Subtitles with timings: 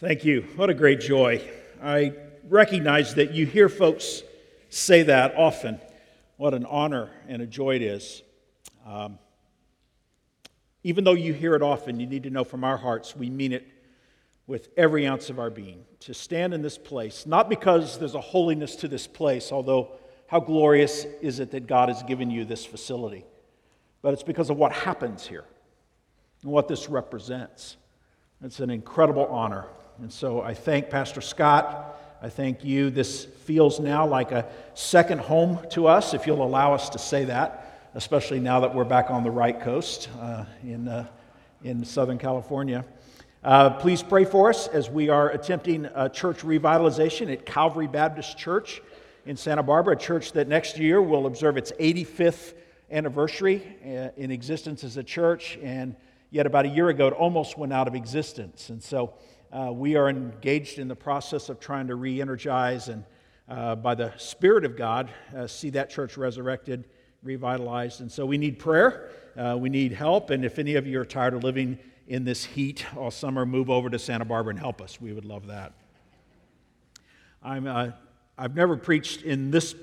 [0.00, 0.42] Thank you.
[0.54, 1.42] What a great joy.
[1.82, 2.12] I
[2.48, 4.22] recognize that you hear folks
[4.68, 5.80] say that often.
[6.36, 8.22] What an honor and a joy it is.
[8.86, 9.18] Um,
[10.84, 13.52] even though you hear it often, you need to know from our hearts we mean
[13.52, 13.66] it
[14.46, 15.84] with every ounce of our being.
[16.02, 19.96] To stand in this place, not because there's a holiness to this place, although
[20.28, 23.24] how glorious is it that God has given you this facility,
[24.00, 25.44] but it's because of what happens here
[26.42, 27.76] and what this represents.
[28.44, 29.66] It's an incredible honor.
[30.00, 32.00] And so I thank Pastor Scott.
[32.22, 32.88] I thank you.
[32.88, 37.24] This feels now like a second home to us, if you'll allow us to say
[37.24, 41.08] that, especially now that we're back on the right coast uh, in, uh,
[41.64, 42.84] in Southern California.
[43.42, 48.38] Uh, please pray for us as we are attempting a church revitalization at Calvary Baptist
[48.38, 48.80] Church
[49.26, 52.54] in Santa Barbara, a church that next year will observe its 85th
[52.92, 55.58] anniversary uh, in existence as a church.
[55.60, 55.96] And
[56.30, 58.70] yet, about a year ago, it almost went out of existence.
[58.70, 59.14] And so,
[59.52, 63.04] uh, we are engaged in the process of trying to re energize and,
[63.48, 66.84] uh, by the Spirit of God, uh, see that church resurrected,
[67.22, 68.00] revitalized.
[68.00, 70.30] And so, we need prayer, uh, we need help.
[70.30, 73.70] And if any of you are tired of living in this heat all summer, move
[73.70, 75.00] over to Santa Barbara and help us.
[75.00, 75.72] We would love that.
[77.42, 77.90] I'm, uh,
[78.36, 79.74] I've never preached in this,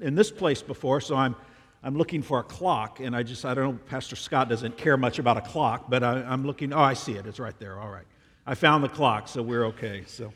[0.00, 1.34] in this place before, so I'm,
[1.82, 4.96] I'm looking for a clock, and I just, I don't know, Pastor Scott doesn't care
[4.96, 7.78] much about a clock, but I, am looking, oh, I see it, it's right there,
[7.78, 8.04] all right.
[8.50, 10.02] I found the clock, so we're okay.
[10.08, 10.32] So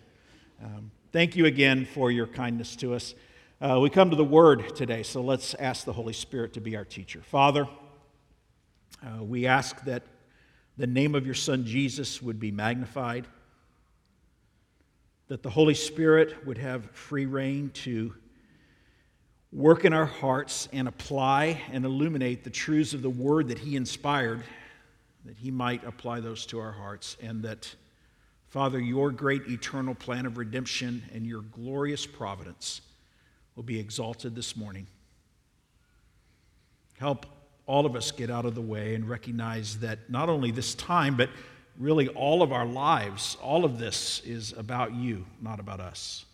[0.63, 3.13] um, thank you again for your kindness to us.
[3.61, 6.77] Uh, we come to the Word today, so let's ask the Holy Spirit to be
[6.77, 7.23] our teacher.
[7.23, 7.67] Father,
[9.03, 10.05] uh, we ask that
[10.77, 13.27] the name of your Son Jesus would be magnified,
[15.27, 18.15] that the Holy Spirit would have free reign to
[19.51, 23.75] work in our hearts and apply and illuminate the truths of the Word that He
[23.75, 24.45] inspired,
[25.25, 27.75] that He might apply those to our hearts, and that,
[28.55, 32.83] Father, your great eternal plan of redemption and your glorious providence
[33.57, 34.87] will be exalted this morning.
[37.01, 37.27] Help
[37.67, 41.17] all of us get out of the way and recognize that not only this time,
[41.17, 41.31] but
[41.81, 46.25] really all of our lives, all of this is about you, not about us.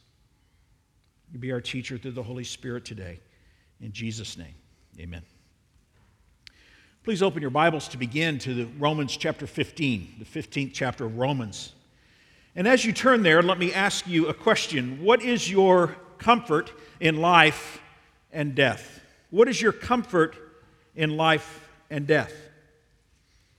[1.32, 3.18] You be our teacher through the Holy Spirit today.
[3.80, 4.56] In Jesus' name,
[4.98, 5.22] amen.
[7.02, 11.16] Please open your Bibles to begin to the Romans chapter 15, the 15th chapter of
[11.16, 11.72] Romans.
[12.56, 15.02] And as you turn there, let me ask you a question.
[15.02, 17.80] What is your comfort in life
[18.32, 19.00] and death?
[19.30, 20.36] What is your comfort
[20.94, 22.32] in life and death.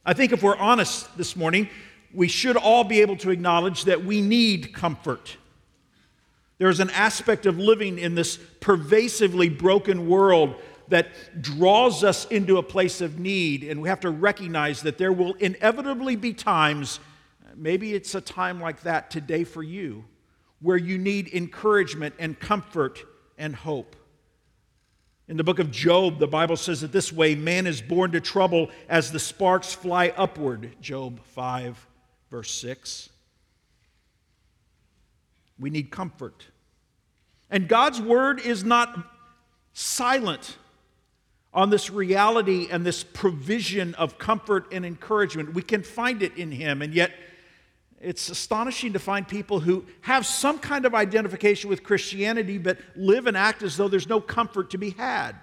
[0.06, 1.70] I think if we're honest this morning,
[2.14, 5.38] we should all be able to acknowledge that we need comfort.
[6.58, 10.56] There's an aspect of living in this pervasively broken world
[10.90, 15.14] that draws us into a place of need, and we have to recognize that there
[15.14, 17.00] will inevitably be times,
[17.56, 20.06] maybe it's a time like that today for you,
[20.60, 23.04] where you need encouragement and comfort
[23.38, 23.96] and hope.
[25.28, 28.20] In the book of Job, the Bible says it this way man is born to
[28.20, 30.76] trouble as the sparks fly upward.
[30.82, 31.88] Job 5,
[32.30, 33.10] verse 6.
[35.58, 36.48] We need comfort.
[37.50, 39.08] And God's word is not
[39.74, 40.58] silent
[41.54, 45.54] on this reality and this provision of comfort and encouragement.
[45.54, 47.12] We can find it in Him, and yet
[48.02, 53.28] it's astonishing to find people who have some kind of identification with Christianity but live
[53.28, 55.34] and act as though there's no comfort to be had.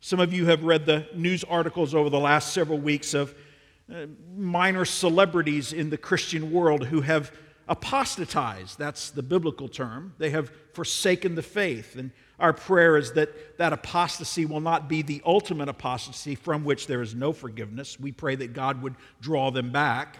[0.00, 3.34] Some of you have read the news articles over the last several weeks of
[3.92, 7.32] uh, minor celebrities in the Christian world who have
[7.68, 8.78] apostatized.
[8.78, 10.14] That's the biblical term.
[10.18, 11.96] They have forsaken the faith.
[11.96, 16.86] And our prayer is that that apostasy will not be the ultimate apostasy from which
[16.86, 17.98] there is no forgiveness.
[17.98, 20.18] We pray that God would draw them back.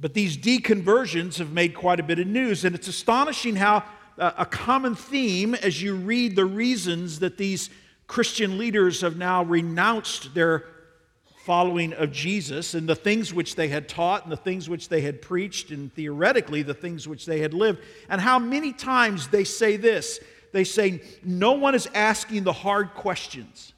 [0.00, 3.84] But these deconversions have made quite a bit of news, and it's astonishing how
[4.18, 7.68] uh, a common theme as you read the reasons that these
[8.06, 10.64] Christian leaders have now renounced their
[11.44, 15.00] following of Jesus and the things which they had taught and the things which they
[15.00, 19.44] had preached and theoretically the things which they had lived, and how many times they
[19.44, 20.18] say this.
[20.52, 23.74] They say, No one is asking the hard questions.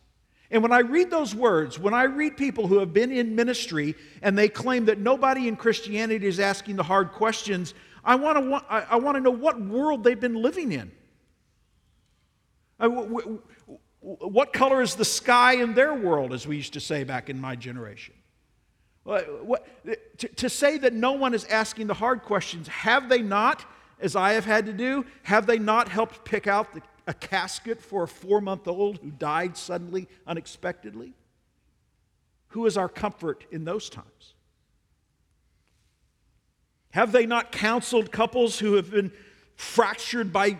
[0.52, 3.94] And when I read those words, when I read people who have been in ministry
[4.20, 7.72] and they claim that nobody in Christianity is asking the hard questions,
[8.04, 10.92] I want to, I want to know what world they've been living in.
[12.78, 12.90] Uh,
[14.00, 17.40] what color is the sky in their world, as we used to say back in
[17.40, 18.14] my generation?
[19.04, 19.66] What,
[20.18, 23.64] to, to say that no one is asking the hard questions, have they not,
[24.00, 27.80] as I have had to do, have they not helped pick out the a casket
[27.80, 31.14] for a four month old who died suddenly, unexpectedly?
[32.48, 34.34] Who is our comfort in those times?
[36.90, 39.12] Have they not counseled couples who have been
[39.56, 40.58] fractured by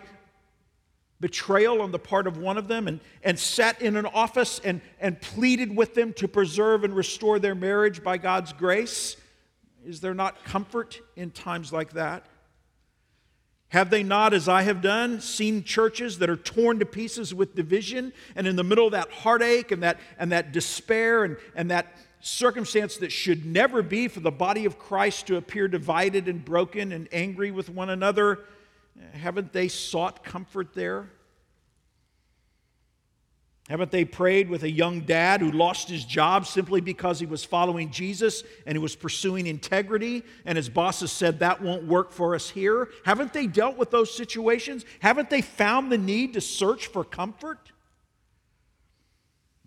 [1.19, 4.81] betrayal on the part of one of them and, and sat in an office and,
[4.99, 9.15] and pleaded with them to preserve and restore their marriage by God's grace?
[9.85, 12.25] Is there not comfort in times like that?
[13.73, 17.55] Have they not, as I have done, seen churches that are torn to pieces with
[17.55, 21.71] division and in the middle of that heartache and that, and that despair and, and
[21.71, 21.87] that
[22.19, 26.91] circumstance that should never be for the body of Christ to appear divided and broken
[26.91, 28.41] and angry with one another?
[29.13, 31.09] Haven't they sought comfort there?
[33.69, 37.45] Haven't they prayed with a young dad who lost his job simply because he was
[37.45, 42.35] following Jesus and he was pursuing integrity and his bosses said that won't work for
[42.35, 42.89] us here?
[43.05, 44.83] Haven't they dealt with those situations?
[44.99, 47.71] Haven't they found the need to search for comfort?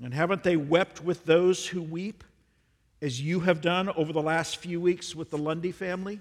[0.02, 2.22] And haven't they wept with those who weep
[3.00, 6.20] as you have done over the last few weeks with the Lundy family?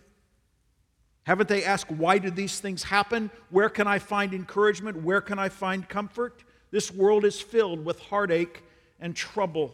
[1.24, 3.31] Haven't they asked, why did these things happen?
[3.50, 5.04] Where can I find encouragement?
[5.04, 6.45] Where can I find comfort?
[6.71, 8.63] This world is filled with heartache
[9.00, 9.73] and trouble.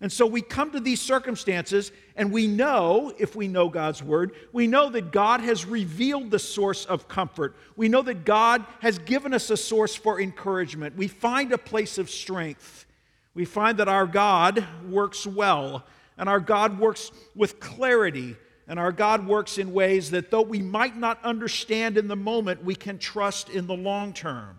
[0.00, 4.32] And so we come to these circumstances, and we know, if we know God's word,
[4.52, 7.56] we know that God has revealed the source of comfort.
[7.76, 10.96] We know that God has given us a source for encouragement.
[10.96, 12.84] We find a place of strength.
[13.32, 15.86] We find that our God works well,
[16.18, 18.36] and our God works with clarity
[18.68, 22.64] and our God works in ways that, though we might not understand in the moment,
[22.64, 24.58] we can trust in the long term.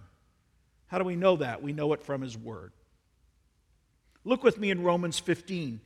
[0.87, 1.61] How do we know that?
[1.61, 2.71] We know it from His Word.
[4.23, 5.79] Look with me in Romans 15.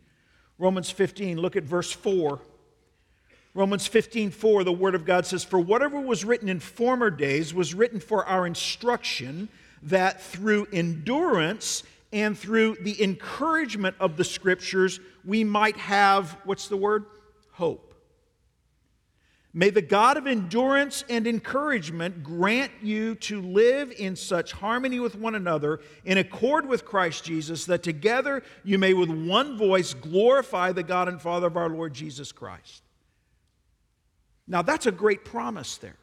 [0.57, 2.39] Romans 15, look at verse 4.
[3.53, 7.53] Romans 15, 4, the Word of God says, For whatever was written in former days
[7.53, 9.49] was written for our instruction,
[9.83, 11.83] that through endurance
[12.13, 17.05] and through the encouragement of the Scriptures, we might have, what's the word?
[17.51, 17.90] Hope.
[19.53, 25.15] May the God of endurance and encouragement grant you to live in such harmony with
[25.15, 30.71] one another, in accord with Christ Jesus, that together you may with one voice glorify
[30.71, 32.81] the God and Father of our Lord Jesus Christ.
[34.47, 35.97] Now, that's a great promise there.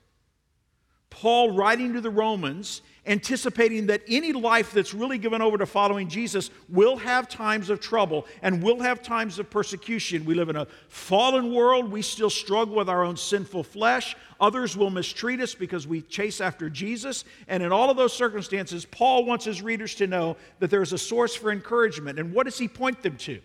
[1.10, 6.08] Paul, writing to the Romans, anticipating that any life that's really given over to following
[6.08, 10.26] Jesus will have times of trouble and will have times of persecution.
[10.26, 11.90] We live in a fallen world.
[11.90, 14.14] We still struggle with our own sinful flesh.
[14.40, 17.24] Others will mistreat us because we chase after Jesus.
[17.48, 20.98] And in all of those circumstances, Paul wants his readers to know that there's a
[20.98, 22.18] source for encouragement.
[22.18, 23.40] And what does he point them to?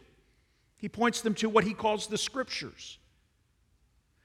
[0.75, 2.99] He points them to what he calls the scriptures.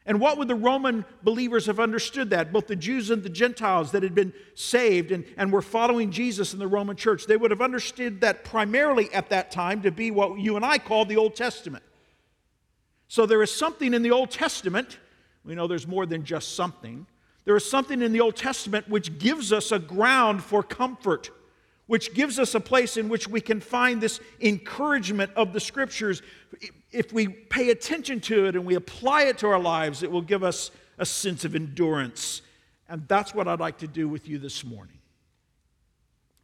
[0.08, 2.50] And what would the Roman believers have understood that?
[2.50, 6.55] Both the Jews and the Gentiles that had been saved and, and were following Jesus
[6.55, 10.10] in the Roman church, they would have understood that primarily at that time to be
[10.10, 11.84] what you and I call the Old Testament.
[13.08, 14.99] So there is something in the Old Testament,
[15.44, 17.06] we know there's more than just something.
[17.44, 21.31] There is something in the Old Testament which gives us a ground for comfort
[21.88, 26.22] which gives us a place in which we can find this encouragement of the scriptures.
[26.90, 30.23] If we pay attention to it and we apply it to our lives, it will
[30.23, 32.43] give us a sense of endurance.
[32.88, 34.99] And that's what I'd like to do with you this morning.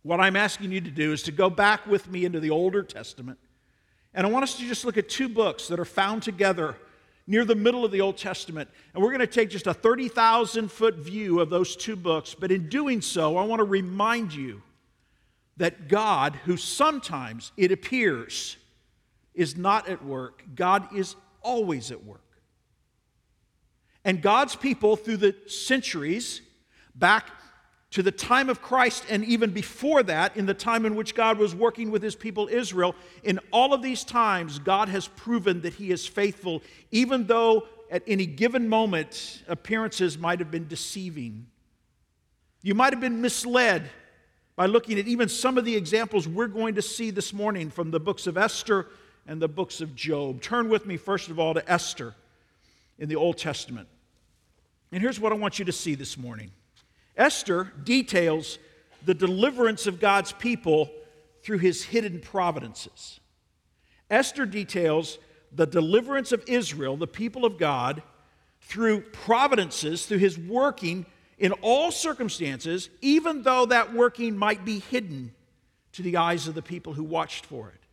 [0.03, 2.83] What I'm asking you to do is to go back with me into the Older
[2.83, 3.39] Testament.
[4.13, 6.77] And I want us to just look at two books that are found together
[7.27, 8.69] near the middle of the Old Testament.
[8.93, 12.35] And we're going to take just a 30,000 foot view of those two books.
[12.35, 14.61] But in doing so, I want to remind you
[15.57, 18.59] that God, who sometimes it appears
[19.35, 22.21] is not at work, God is always at work.
[24.05, 26.43] And God's people, through the centuries,
[26.95, 27.31] back
[27.91, 31.39] to the time of Christ and even before that, in the time in which God
[31.39, 35.75] was working with his people Israel, in all of these times, God has proven that
[35.75, 41.47] he is faithful, even though at any given moment appearances might have been deceiving.
[42.63, 43.89] You might have been misled
[44.57, 47.91] by looking at even some of the examples we're going to see this morning from
[47.91, 48.89] the books of Esther
[49.27, 50.41] and the books of Job.
[50.41, 52.15] Turn with me, first of all, to Esther
[52.99, 53.89] in the Old Testament.
[54.93, 56.51] And here's what I want you to see this morning
[57.17, 58.59] Esther details
[59.05, 60.91] the deliverance of God's people
[61.43, 63.21] through his hidden providences.
[64.11, 65.19] Esther details
[65.53, 68.03] the deliverance of Israel, the people of God,
[68.61, 71.07] through providences, through his working
[71.39, 75.33] in all circumstances, even though that working might be hidden
[75.93, 77.84] to the eyes of the people who watched for it.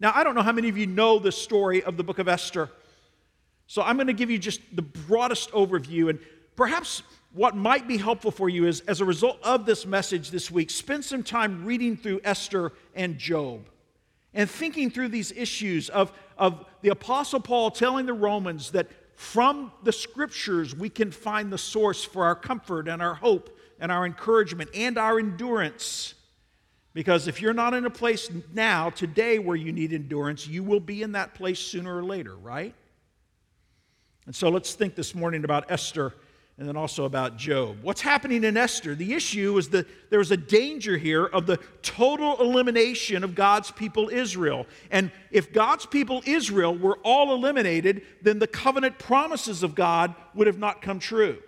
[0.00, 2.28] Now, I don't know how many of you know the story of the book of
[2.28, 2.70] Esther.
[3.66, 6.10] So I'm going to give you just the broadest overview.
[6.10, 6.18] And
[6.56, 10.50] perhaps what might be helpful for you is, as a result of this message this
[10.50, 13.68] week, spend some time reading through Esther and Job
[14.34, 19.72] and thinking through these issues of, of the Apostle Paul telling the Romans that from
[19.84, 24.04] the scriptures we can find the source for our comfort and our hope and our
[24.04, 26.14] encouragement and our endurance.
[26.94, 30.80] Because if you're not in a place now, today, where you need endurance, you will
[30.80, 32.72] be in that place sooner or later, right?
[34.26, 36.14] And so let's think this morning about Esther
[36.56, 37.78] and then also about Job.
[37.82, 38.94] What's happening in Esther?
[38.94, 44.08] The issue is that there's a danger here of the total elimination of God's people
[44.08, 44.64] Israel.
[44.92, 50.46] And if God's people Israel were all eliminated, then the covenant promises of God would
[50.46, 51.38] have not come true.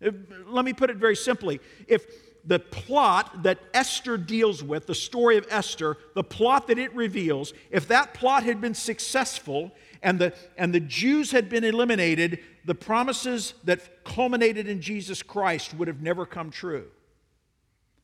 [0.00, 1.60] Let me put it very simply.
[1.86, 2.06] If
[2.44, 7.52] the plot that Esther deals with, the story of Esther, the plot that it reveals,
[7.70, 9.72] if that plot had been successful
[10.02, 15.74] and the, and the Jews had been eliminated, the promises that culminated in Jesus Christ
[15.74, 16.86] would have never come true.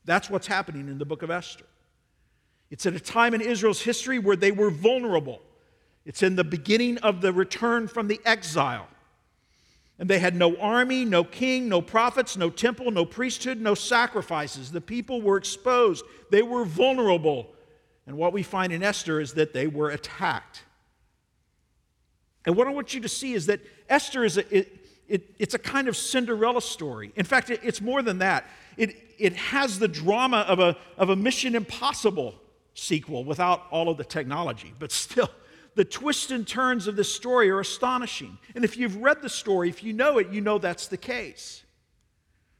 [0.05, 1.65] That's what's happening in the book of Esther.
[2.71, 5.41] It's at a time in Israel's history where they were vulnerable.
[6.05, 8.87] It's in the beginning of the return from the exile.
[9.99, 14.71] And they had no army, no king, no prophets, no temple, no priesthood, no sacrifices.
[14.71, 17.53] The people were exposed, they were vulnerable.
[18.07, 20.63] And what we find in Esther is that they were attacked.
[22.45, 25.53] And what I want you to see is that Esther is a, it, it, it's
[25.53, 27.11] a kind of Cinderella story.
[27.15, 28.45] In fact, it, it's more than that.
[28.77, 32.35] It, it has the drama of a, of a Mission Impossible
[32.73, 35.29] sequel without all of the technology, but still,
[35.79, 38.37] the twists and turns of this story are astonishing.
[38.53, 41.63] And if you've read the story, if you know it, you know that's the case.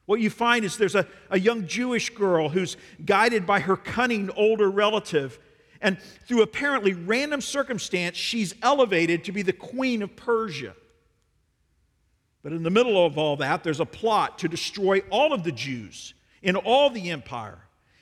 [0.05, 4.29] What you find is there's a, a young Jewish girl who's guided by her cunning
[4.37, 5.37] older relative.
[5.81, 5.99] And
[6.29, 10.73] through apparently random circumstance, she's elevated to be the queen of Persia.
[12.41, 15.51] But in the middle of all that, there's a plot to destroy all of the
[15.51, 17.59] Jews in all the empire.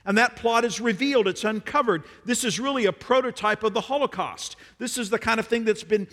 [0.08, 2.06] And that plot is revealed, it's uncovered.
[2.24, 4.56] This is really a prototype of the Holocaust.
[4.80, 6.08] This is the kind of thing that's been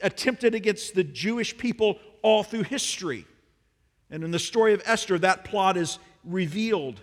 [0.00, 3.26] attempted against the Jewish people all through history.
[4.08, 7.00] And in the story of Esther, that plot is revealed.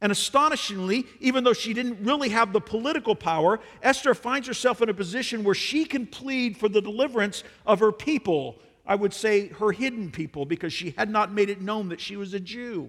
[0.00, 4.88] And astonishingly, even though she didn't really have the political power, Esther finds herself in
[4.88, 8.58] a position where she can plead for the deliverance of her people.
[8.86, 12.16] I would say her hidden people, because she had not made it known that she
[12.16, 12.88] was a Jew.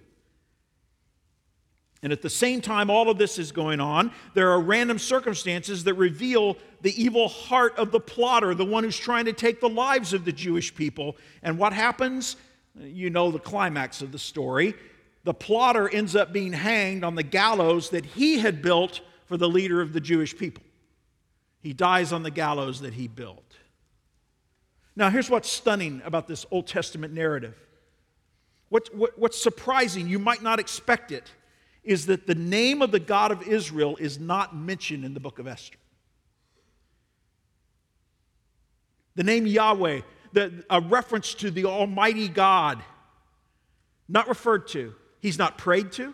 [2.03, 5.83] And at the same time, all of this is going on, there are random circumstances
[5.83, 9.69] that reveal the evil heart of the plotter, the one who's trying to take the
[9.69, 11.15] lives of the Jewish people.
[11.43, 12.37] And what happens?
[12.79, 14.73] You know the climax of the story.
[15.25, 19.47] The plotter ends up being hanged on the gallows that he had built for the
[19.47, 20.63] leader of the Jewish people.
[21.59, 23.57] He dies on the gallows that he built.
[24.95, 27.55] Now, here's what's stunning about this Old Testament narrative.
[28.69, 31.31] What, what, what's surprising, you might not expect it
[31.83, 35.39] is that the name of the God of Israel is not mentioned in the book
[35.39, 35.77] of Esther.
[39.15, 40.01] The name Yahweh,
[40.33, 42.81] the, a reference to the Almighty God,
[44.07, 44.93] not referred to.
[45.19, 46.13] He's not prayed to.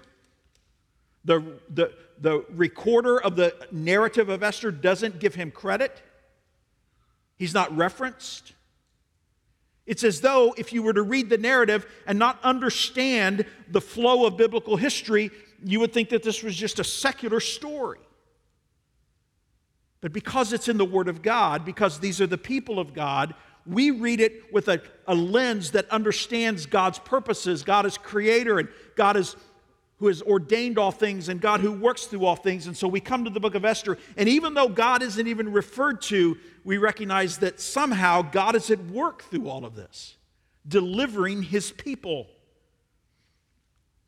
[1.26, 6.02] The, the, the recorder of the narrative of Esther doesn't give him credit.
[7.38, 8.54] He's not referenced.
[9.88, 14.26] It's as though if you were to read the narrative and not understand the flow
[14.26, 15.32] of biblical history,
[15.64, 18.00] you would think that this was just a secular story.
[20.02, 23.34] But because it's in the Word of God, because these are the people of God,
[23.66, 27.64] we read it with a, a lens that understands God's purposes.
[27.64, 29.36] God is creator and God is
[30.00, 32.68] who has ordained all things and God who works through all things.
[32.68, 35.52] And so we come to the book of Esther, and even though God isn't even
[35.52, 40.16] referred to, we recognize that somehow God is at work through all of this,
[40.68, 42.28] delivering his people.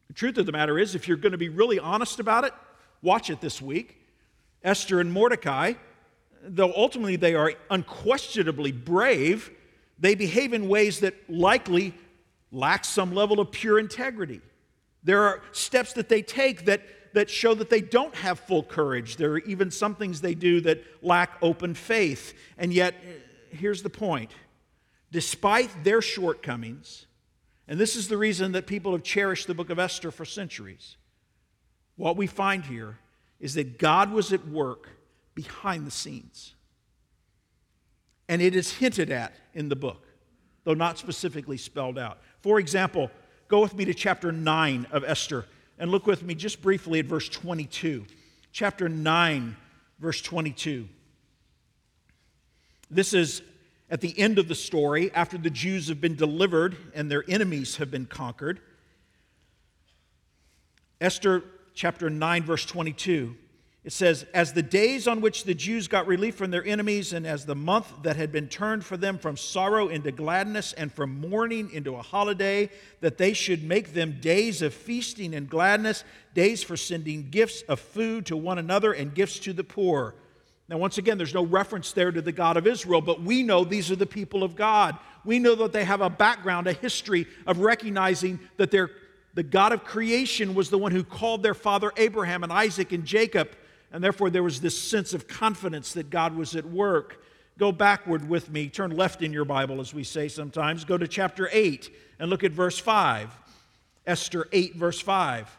[0.07, 2.53] The truth of the matter is, if you're going to be really honest about it,
[3.01, 3.97] watch it this week.
[4.63, 5.73] Esther and Mordecai,
[6.43, 9.49] though ultimately they are unquestionably brave,
[9.97, 11.93] they behave in ways that likely
[12.51, 14.41] lack some level of pure integrity.
[15.03, 16.81] There are steps that they take that,
[17.13, 19.15] that show that they don't have full courage.
[19.15, 22.33] There are even some things they do that lack open faith.
[22.57, 22.95] And yet,
[23.49, 24.31] here's the point
[25.11, 27.07] despite their shortcomings,
[27.67, 30.97] and this is the reason that people have cherished the book of Esther for centuries.
[31.95, 32.99] What we find here
[33.39, 34.89] is that God was at work
[35.33, 36.53] behind the scenes.
[38.27, 40.05] And it is hinted at in the book,
[40.63, 42.19] though not specifically spelled out.
[42.41, 43.09] For example,
[43.49, 45.45] go with me to chapter 9 of Esther
[45.77, 48.05] and look with me just briefly at verse 22.
[48.53, 49.57] Chapter 9,
[49.99, 50.87] verse 22.
[52.89, 53.41] This is
[53.89, 57.77] at the end of the story, after the Jews have been delivered and their enemies
[57.77, 58.59] have been conquered,
[61.01, 63.35] Esther chapter 9, verse 22,
[63.85, 67.25] It says, As the days on which the Jews got relief from their enemies, and
[67.25, 71.21] as the month that had been turned for them from sorrow into gladness and from
[71.21, 72.69] mourning into a holiday,
[72.99, 77.79] that they should make them days of feasting and gladness, days for sending gifts of
[77.79, 80.13] food to one another and gifts to the poor.
[80.67, 83.63] Now, once again, there's no reference there to the God of Israel, but we know
[83.63, 84.97] these are the people of God.
[85.25, 89.83] We know that they have a background, a history of recognizing that the God of
[89.85, 93.49] creation was the one who called their father Abraham and Isaac and Jacob
[93.91, 97.23] and therefore, there was this sense of confidence that God was at work.
[97.57, 100.85] Go backward with me, turn left in your Bible, as we say sometimes.
[100.85, 103.35] Go to chapter 8 and look at verse 5.
[104.05, 105.57] Esther 8, verse 5.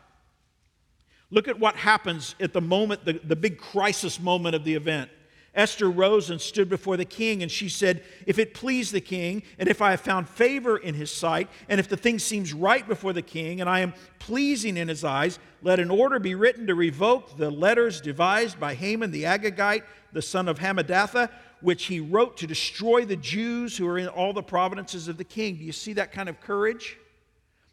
[1.31, 5.11] Look at what happens at the moment, the, the big crisis moment of the event.
[5.55, 9.43] Esther rose and stood before the king, and she said, If it please the king,
[9.59, 12.87] and if I have found favor in his sight, and if the thing seems right
[12.87, 16.69] before the king, and I am pleasing in his eyes, let an order be written
[16.69, 21.31] to revoke the letters devised by Haman the Agagite, the son of Hammedatha,
[21.61, 25.25] which he wrote to destroy the Jews who are in all the provinces of the
[25.25, 25.57] king.
[25.57, 26.97] Do you see that kind of courage?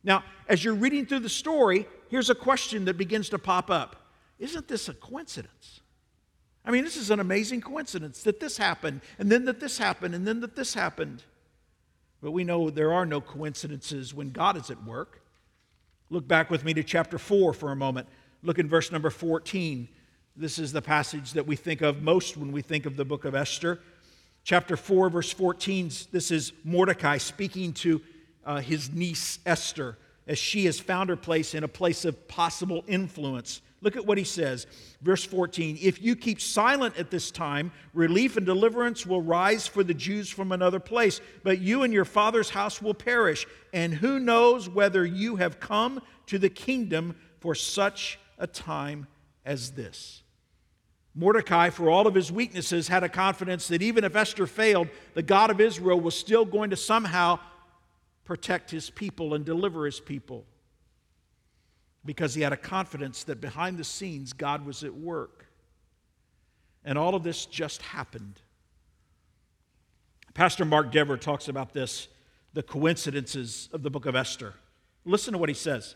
[0.04, 4.08] Now, as you're reading through the story, here's a question that begins to pop up
[4.40, 5.82] Isn't this a coincidence?
[6.68, 10.14] I mean, this is an amazing coincidence that this happened, and then that this happened,
[10.14, 11.24] and then that this happened.
[12.22, 15.22] But we know there are no coincidences when God is at work.
[16.10, 18.10] Look back with me to chapter 4 for a moment.
[18.44, 19.88] Look in verse number 14.
[20.36, 23.24] This is the passage that we think of most when we think of the book
[23.24, 23.80] of Esther.
[24.44, 28.02] Chapter 4, verse 14, this is Mordecai speaking to
[28.46, 29.98] uh, his niece Esther
[30.28, 33.62] as she has found her place in a place of possible influence.
[33.82, 34.66] Look at what he says.
[35.02, 39.84] Verse 14 If you keep silent at this time, relief and deliverance will rise for
[39.84, 43.46] the Jews from another place, but you and your father's house will perish.
[43.74, 49.08] And who knows whether you have come to the kingdom for such a time
[49.46, 50.24] as this?
[51.14, 55.24] Mordecai, for all of his weaknesses, had a confidence that even if Esther failed, the
[55.24, 57.40] God of Israel was still going to somehow
[58.24, 60.46] protect his people and deliver his people
[62.06, 65.46] because he had a confidence that behind the scenes God was at work.
[66.86, 68.42] And all of this just happened.
[70.34, 72.08] Pastor Mark Dever talks about this,
[72.54, 74.54] the coincidences of the book of Esther.
[75.04, 75.96] Listen to what he says.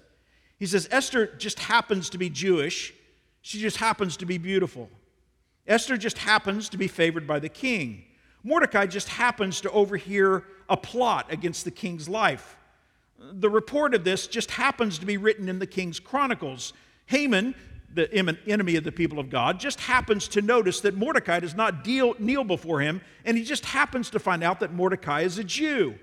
[0.58, 2.94] He says, Esther just happens to be Jewish,
[3.42, 4.90] she just happens to be beautiful.
[5.68, 8.04] Esther just happens to be favored by the king.
[8.44, 12.58] Mordecai just happens to overhear a plot against the king's life.
[13.34, 16.74] The report of this just happens to be written in the king's chronicles.
[17.06, 17.56] Haman,
[17.94, 18.12] the
[18.48, 22.16] enemy of the people of God, just happens to notice that Mordecai does not deal,
[22.20, 25.96] kneel before him, and he just happens to find out that Mordecai is a Jew.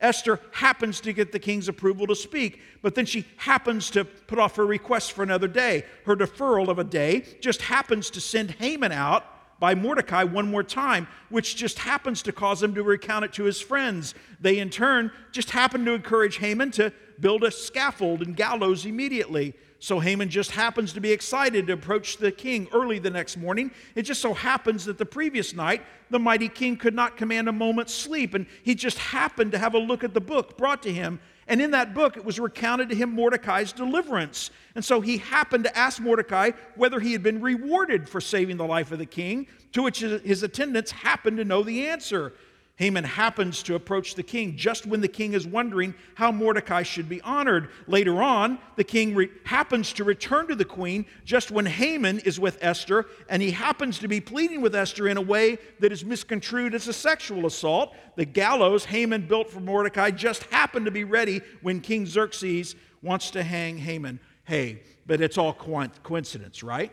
[0.00, 4.38] Esther happens to get the king's approval to speak, but then she happens to put
[4.38, 5.84] off her request for another day.
[6.04, 9.24] Her deferral of a day just happens to send Haman out
[9.58, 13.44] by Mordecai one more time, which just happens to cause him to recount it to
[13.44, 14.14] his friends.
[14.40, 19.54] They, in turn, just happen to encourage Haman to build a scaffold and gallows immediately.
[19.78, 23.70] So Haman just happens to be excited to approach the king early the next morning.
[23.94, 27.52] It just so happens that the previous night, the mighty king could not command a
[27.52, 30.92] moment's sleep, and he just happened to have a look at the book brought to
[30.92, 34.50] him and in that book, it was recounted to him Mordecai's deliverance.
[34.74, 38.66] And so he happened to ask Mordecai whether he had been rewarded for saving the
[38.66, 42.32] life of the king, to which his attendants happened to know the answer.
[42.76, 47.08] Haman happens to approach the king just when the king is wondering how Mordecai should
[47.08, 47.70] be honored.
[47.86, 52.38] Later on, the king re- happens to return to the queen just when Haman is
[52.38, 56.04] with Esther, and he happens to be pleading with Esther in a way that is
[56.04, 57.94] misconstrued as a sexual assault.
[58.16, 63.30] The gallows Haman built for Mordecai just happened to be ready when King Xerxes wants
[63.30, 64.20] to hang Haman.
[64.44, 66.92] Hey, but it's all coincidence, right?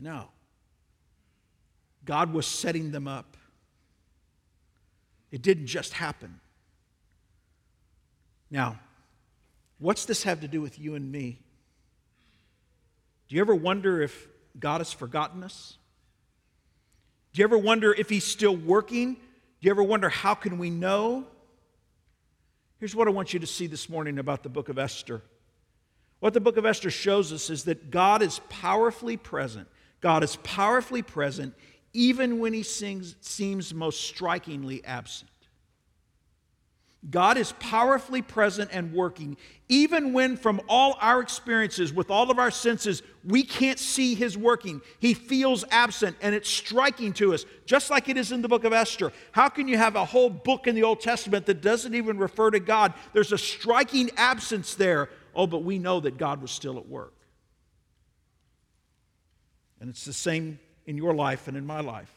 [0.00, 0.30] No.
[2.04, 3.33] God was setting them up.
[5.34, 6.38] It didn't just happen.
[8.52, 8.78] Now,
[9.80, 11.40] what's this have to do with you and me?
[13.26, 14.28] Do you ever wonder if
[14.60, 15.76] God has forgotten us?
[17.32, 19.14] Do you ever wonder if he's still working?
[19.14, 19.20] Do
[19.62, 21.26] you ever wonder how can we know?
[22.78, 25.20] Here's what I want you to see this morning about the book of Esther.
[26.20, 29.66] What the book of Esther shows us is that God is powerfully present.
[30.00, 31.54] God is powerfully present
[31.94, 35.30] even when he sings, seems most strikingly absent.
[37.10, 39.36] God is powerfully present and working,
[39.68, 44.38] even when, from all our experiences, with all of our senses, we can't see His
[44.38, 44.80] working.
[45.00, 48.64] He feels absent, and it's striking to us, just like it is in the book
[48.64, 49.12] of Esther.
[49.32, 52.50] How can you have a whole book in the Old Testament that doesn't even refer
[52.50, 52.94] to God?
[53.12, 55.10] There's a striking absence there.
[55.34, 57.12] Oh, but we know that God was still at work.
[59.84, 62.12] and it's the same in your life and in my life.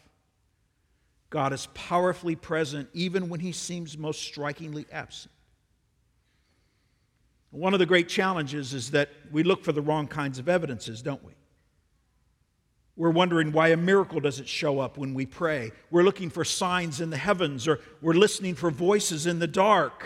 [1.30, 5.34] God is powerfully present even when he seems most strikingly absent.
[7.52, 11.02] One of the great challenges is that we look for the wrong kinds of evidences,
[11.02, 11.34] don't we?
[12.96, 15.72] We're wondering why a miracle doesn't show up when we pray.
[15.92, 20.06] We're looking for signs in the heavens or we're listening for voices in the dark.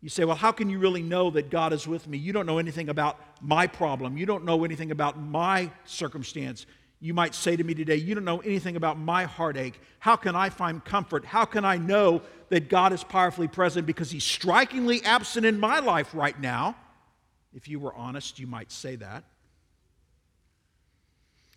[0.00, 2.18] You say, Well, how can you really know that God is with me?
[2.18, 4.16] You don't know anything about my problem.
[4.16, 6.66] You don't know anything about my circumstance.
[7.00, 9.80] You might say to me today, You don't know anything about my heartache.
[9.98, 11.24] How can I find comfort?
[11.24, 15.80] How can I know that God is powerfully present because He's strikingly absent in my
[15.80, 16.76] life right now?
[17.52, 19.24] If you were honest, you might say that.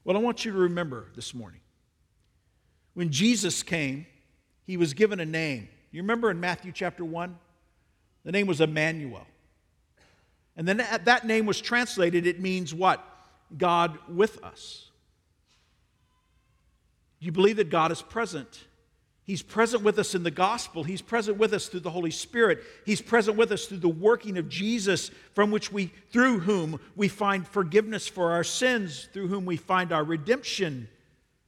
[0.04, 1.62] Well, I want you to remember this morning
[2.94, 4.06] when Jesus came,
[4.66, 5.70] He was given a name.
[5.92, 7.38] You remember in Matthew chapter 1?
[8.24, 9.28] The name was Emmanuel.
[10.56, 13.04] And then that name was translated, it means what?
[13.58, 14.90] God with us.
[17.20, 18.66] You believe that God is present.
[19.24, 20.84] He's present with us in the gospel.
[20.84, 22.62] He's present with us through the Holy Spirit.
[22.86, 27.08] He's present with us through the working of Jesus, from which we, through whom we
[27.08, 30.90] find forgiveness for our sins, through whom we find our redemption.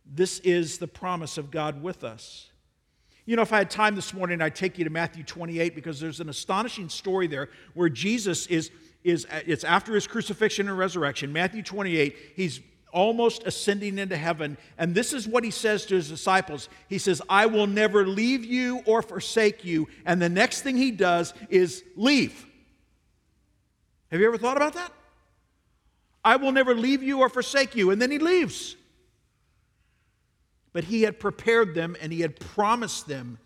[0.05, 2.49] This is the promise of God with us.
[3.25, 5.99] You know, if I had time this morning, I'd take you to Matthew 28 because
[5.99, 8.69] there's an astonishing story there where Jesus is,
[9.03, 11.33] is it's after his crucifixion and resurrection.
[11.33, 12.61] Matthew 28, he's
[12.93, 14.57] almost ascending into heaven.
[14.77, 18.45] And this is what he says to his disciples He says, I will never leave
[18.45, 19.87] you or forsake you.
[20.05, 22.45] And the next thing he does is leave.
[24.11, 24.93] Have you ever thought about that?
[26.23, 27.91] I will never leave you or forsake you.
[27.91, 28.75] And then he leaves.
[30.75, 33.37] But he had prepared them and he had promised them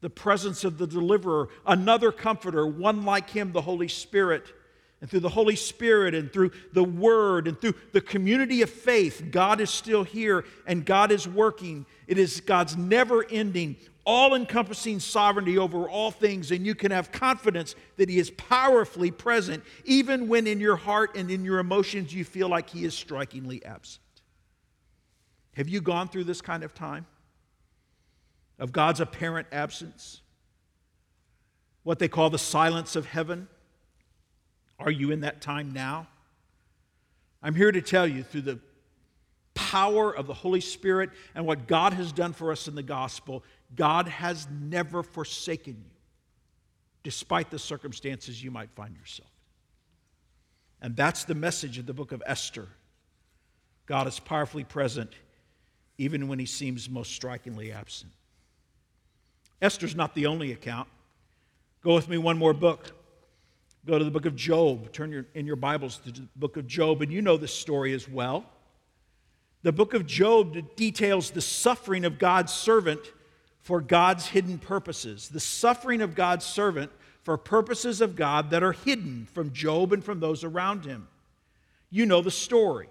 [0.00, 4.52] the presence of the deliverer, another comforter, one like him, the Holy Spirit.
[5.00, 9.28] And through the Holy Spirit and through the Word and through the community of faith,
[9.30, 11.86] God is still here and God is working.
[12.08, 17.12] It is God's never ending, all encompassing sovereignty over all things, and you can have
[17.12, 22.12] confidence that He is powerfully present, even when in your heart and in your emotions
[22.12, 24.00] you feel like He is strikingly absent.
[25.56, 27.06] Have you gone through this kind of time
[28.58, 30.20] of God's apparent absence?
[31.82, 33.48] What they call the silence of heaven?
[34.78, 36.08] Are you in that time now?
[37.42, 38.58] I'm here to tell you through the
[39.54, 43.42] power of the Holy Spirit and what God has done for us in the gospel,
[43.74, 45.96] God has never forsaken you,
[47.02, 49.30] despite the circumstances you might find yourself.
[50.82, 52.68] And that's the message of the book of Esther.
[53.86, 55.12] God is powerfully present,
[55.98, 58.12] even when he seems most strikingly absent.
[59.62, 60.88] Esther's not the only account.
[61.82, 62.90] Go with me one more book.
[63.86, 64.92] Go to the book of Job.
[64.92, 67.94] Turn your, in your Bibles to the book of Job, and you know this story
[67.94, 68.44] as well.
[69.62, 73.00] The book of Job details the suffering of God's servant
[73.60, 75.28] for God's hidden purposes.
[75.28, 80.04] The suffering of God's servant for purposes of God that are hidden from Job and
[80.04, 81.08] from those around him.
[81.90, 82.88] You know the story.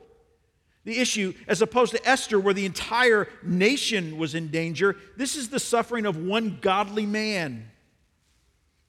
[0.85, 5.49] The issue, as opposed to Esther, where the entire nation was in danger, this is
[5.49, 7.71] the suffering of one godly man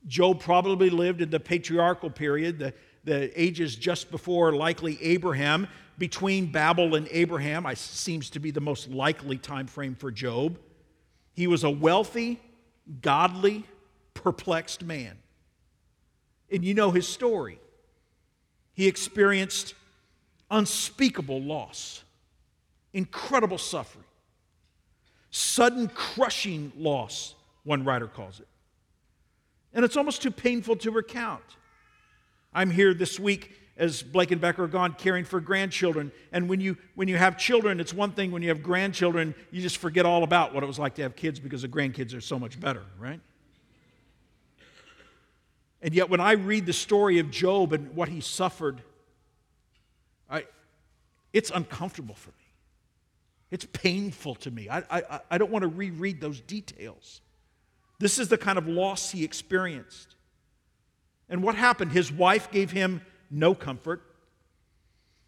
[0.07, 5.67] Job probably lived in the patriarchal period, the, the ages just before likely Abraham.
[5.99, 10.59] Between Babel and Abraham, I, seems to be the most likely time frame for Job.
[11.33, 12.41] He was a wealthy,
[13.01, 13.65] godly,
[14.15, 15.17] perplexed man.
[16.53, 17.59] And you know his story.
[18.75, 19.75] He experienced
[20.51, 22.03] unspeakable loss,
[22.93, 24.05] incredible suffering,
[25.31, 28.49] sudden crushing loss, one writer calls it.
[29.75, 31.43] And it's almost too painful to recount.
[32.55, 36.11] I'm here this week as Blake and Becker are gone caring for grandchildren.
[36.33, 38.31] And when you, when you have children, it's one thing.
[38.31, 41.15] When you have grandchildren, you just forget all about what it was like to have
[41.15, 43.21] kids because the grandkids are so much better, right?
[45.83, 48.81] And yet, when I read the story of Job and what he suffered,
[50.31, 50.45] I,
[51.33, 52.35] it's uncomfortable for me.
[53.51, 54.69] It's painful to me.
[54.69, 57.21] I, I, I don't want to reread those details.
[57.99, 60.17] This is the kind of loss he experienced.
[61.29, 61.93] And what happened?
[61.93, 64.03] His wife gave him no comfort.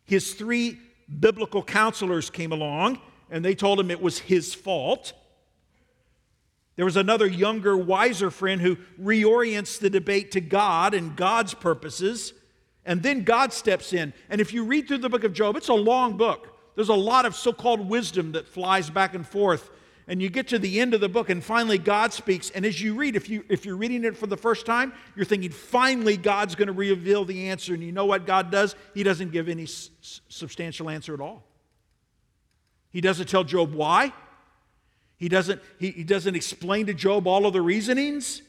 [0.04, 0.78] His three
[1.20, 5.12] biblical counselors came along and they told him it was his fault.
[6.76, 12.32] There was another younger, wiser friend who reorients the debate to God and God's purposes.
[12.88, 14.12] And then God steps in.
[14.28, 16.58] And if you read through the book of Job, it's a long book.
[16.74, 19.70] There's a lot of so called wisdom that flies back and forth
[20.08, 22.48] and you get to the end of the book, and finally God speaks.
[22.50, 25.26] And as you read, if, you, if you're reading it for the first time, you're
[25.26, 27.74] thinking, finally God's going to reveal the answer.
[27.74, 28.74] And you know what God does?
[28.94, 29.90] He doesn't give any s-
[30.28, 31.44] substantial answer at all.
[32.88, 34.14] He doesn't tell Job why.
[35.18, 38.40] He doesn't, he, he doesn't explain to Job all of the reasonings.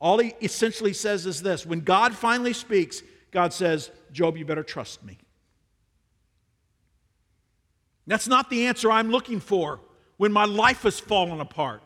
[0.00, 3.02] All he essentially says is this when God finally speaks,
[3.36, 5.18] God says, Job, you better trust me.
[8.06, 9.80] That's not the answer I'm looking for
[10.16, 11.82] when my life has fallen apart.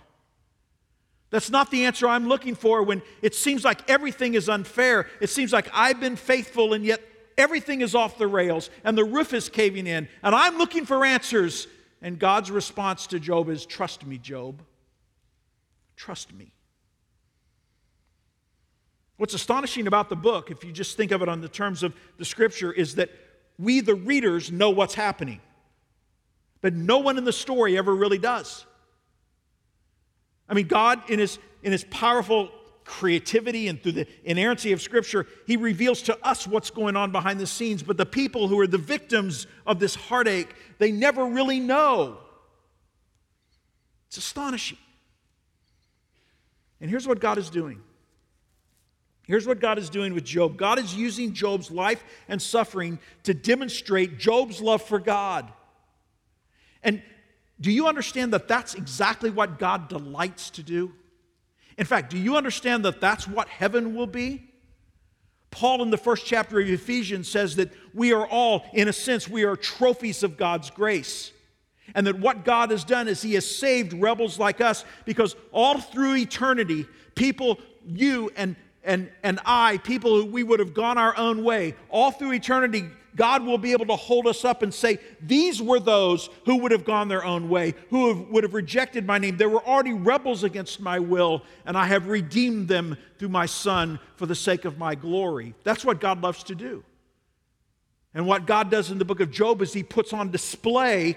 [1.30, 5.08] That's not the answer I'm looking for when it seems like everything is unfair.
[5.20, 7.00] It seems like I've been faithful and yet
[7.36, 10.06] everything is off the rails and the roof is caving in.
[10.22, 11.66] And I'm looking for answers.
[12.00, 14.62] And God's response to Job is Trust me, Job.
[15.96, 16.52] Trust me.
[19.20, 21.94] What's astonishing about the book, if you just think of it on the terms of
[22.16, 23.10] the scripture, is that
[23.58, 25.42] we, the readers, know what's happening.
[26.62, 28.64] But no one in the story ever really does.
[30.48, 32.48] I mean, God, in his, in his powerful
[32.86, 37.38] creativity and through the inerrancy of Scripture, he reveals to us what's going on behind
[37.40, 37.82] the scenes.
[37.82, 42.16] But the people who are the victims of this heartache, they never really know.
[44.08, 44.78] It's astonishing.
[46.80, 47.82] And here's what God is doing.
[49.30, 53.32] Here's what God is doing with Job God is using Job's life and suffering to
[53.32, 55.52] demonstrate Job's love for God.
[56.82, 57.00] And
[57.60, 60.92] do you understand that that's exactly what God delights to do?
[61.78, 64.50] In fact, do you understand that that's what heaven will be?
[65.52, 69.28] Paul, in the first chapter of Ephesians, says that we are all, in a sense,
[69.28, 71.30] we are trophies of God's grace.
[71.94, 75.78] And that what God has done is He has saved rebels like us because all
[75.78, 81.16] through eternity, people, you and, and, and I, people who we would have gone our
[81.16, 84.98] own way, all through eternity, God will be able to hold us up and say,
[85.20, 89.06] These were those who would have gone their own way, who have, would have rejected
[89.06, 89.36] my name.
[89.36, 93.98] They were already rebels against my will, and I have redeemed them through my Son
[94.16, 95.54] for the sake of my glory.
[95.64, 96.84] That's what God loves to do.
[98.14, 101.16] And what God does in the book of Job is He puts on display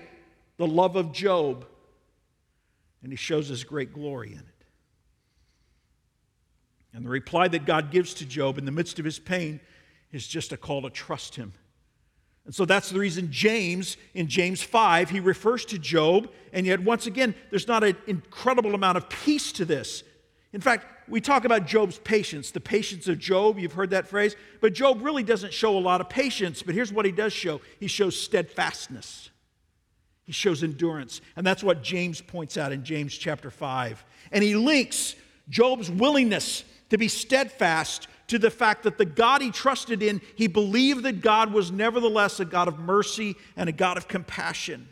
[0.57, 1.65] the love of Job,
[3.01, 4.52] and He shows His great glory in it.
[6.93, 9.59] And the reply that God gives to Job in the midst of his pain
[10.11, 11.53] is just a call to trust Him
[12.45, 16.81] and so that's the reason James, in James 5, he refers to Job, and yet
[16.81, 20.03] once again, there's not an incredible amount of peace to this.
[20.51, 24.35] In fact, we talk about Job's patience, the patience of Job, you've heard that phrase,
[24.59, 27.61] but Job really doesn't show a lot of patience, but here's what he does show
[27.79, 29.29] he shows steadfastness.
[30.25, 31.19] He shows endurance.
[31.35, 34.05] And that's what James points out in James chapter 5.
[34.31, 35.15] And he links
[35.49, 40.47] Job's willingness to be steadfast to the fact that the God he trusted in, he
[40.47, 44.87] believed that God was nevertheless a God of mercy and a God of compassion.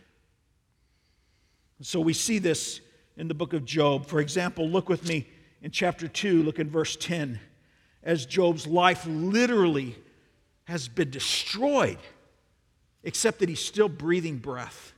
[1.81, 2.81] So we see this
[3.17, 4.05] in the book of Job.
[4.05, 5.27] For example, look with me
[5.61, 7.39] in chapter 2, look in verse 10.
[8.03, 9.95] As Job's life literally
[10.65, 11.97] has been destroyed,
[13.03, 14.93] except that he's still breathing breath.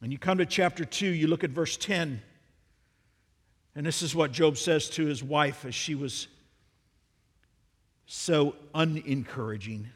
[0.00, 2.20] When you come to chapter 2, you look at verse 10,
[3.74, 6.28] and this is what Job says to his wife as she was
[8.06, 9.88] so unencouraging.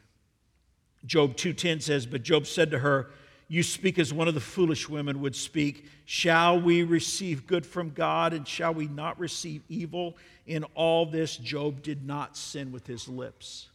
[1.06, 3.10] Job 2:10 says, "But Job said to her,
[3.48, 5.86] you speak as one of the foolish women would speak.
[6.04, 10.18] Shall we receive good from God and shall we not receive evil?
[10.46, 13.68] In all this, Job did not sin with his lips.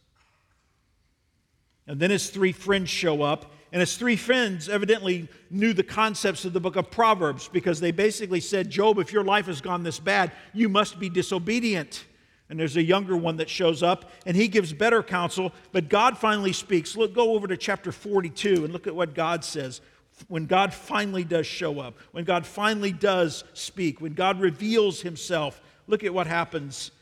[1.88, 6.44] And then his three friends show up, and his three friends evidently knew the concepts
[6.44, 9.82] of the book of Proverbs because they basically said, Job, if your life has gone
[9.82, 12.04] this bad, you must be disobedient.
[12.48, 16.16] And there's a younger one that shows up, and he gives better counsel, but God
[16.16, 16.96] finally speaks.
[16.96, 19.80] Look, go over to chapter 42 and look at what God says.
[20.28, 25.60] When God finally does show up, when God finally does speak, when God reveals himself,
[25.88, 26.92] look at what happens.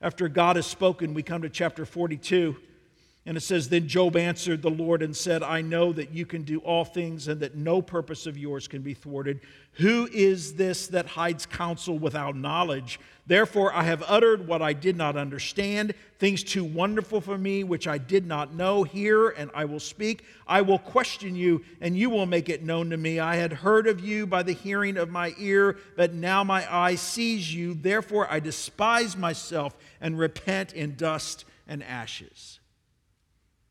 [0.00, 2.56] After God has spoken, we come to chapter 42.
[3.24, 6.42] And it says, Then Job answered the Lord and said, I know that you can
[6.42, 9.40] do all things and that no purpose of yours can be thwarted.
[9.74, 12.98] Who is this that hides counsel without knowledge?
[13.24, 17.86] Therefore, I have uttered what I did not understand, things too wonderful for me, which
[17.86, 18.82] I did not know.
[18.82, 20.24] Hear, and I will speak.
[20.44, 23.20] I will question you, and you will make it known to me.
[23.20, 26.96] I had heard of you by the hearing of my ear, but now my eye
[26.96, 27.74] sees you.
[27.74, 32.58] Therefore, I despise myself and repent in dust and ashes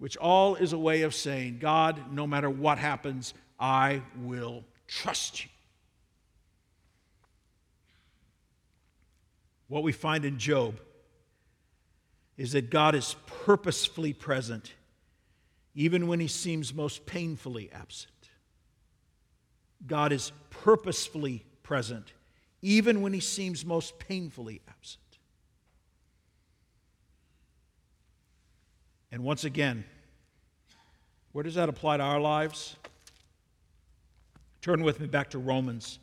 [0.01, 5.43] which all is a way of saying, God, no matter what happens, I will trust
[5.43, 5.49] you.
[9.67, 10.79] What we find in Job
[12.35, 14.73] is that God is purposefully present
[15.75, 18.11] even when he seems most painfully absent.
[19.85, 22.11] God is purposefully present,
[22.63, 24.97] even when he seems most painfully absent.
[29.11, 29.83] And once again,
[31.31, 32.75] where does that apply to our lives?
[34.61, 35.99] Turn with me back to Romans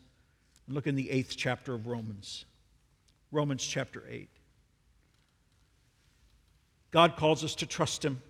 [0.66, 2.44] and look in the eighth chapter of Romans.
[3.30, 4.28] Romans chapter 8.
[6.90, 8.22] God calls us to trust Him.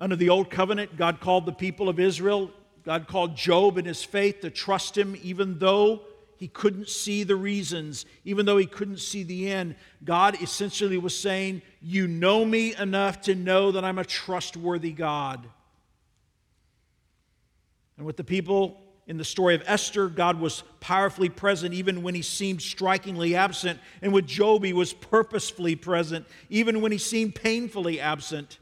[0.00, 2.50] Under the old covenant, God called the people of Israel,
[2.84, 6.02] God called Job in his faith to trust Him, even though
[6.42, 9.76] he couldn't see the reasons, even though he couldn't see the end.
[10.02, 15.46] God essentially was saying, You know me enough to know that I'm a trustworthy God.
[17.96, 22.16] And with the people in the story of Esther, God was powerfully present even when
[22.16, 23.78] he seemed strikingly absent.
[24.02, 28.58] And with Job, he was purposefully present even when he seemed painfully absent.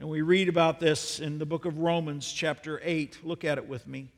[0.00, 3.20] And we read about this in the book of Romans, chapter 8.
[3.22, 4.10] Look at it with me.